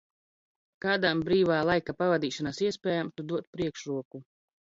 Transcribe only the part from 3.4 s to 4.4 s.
priekšroku?